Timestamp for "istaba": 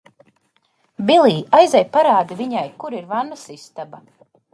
3.57-4.01